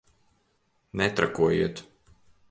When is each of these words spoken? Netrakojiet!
Netrakojiet! 1.01 1.77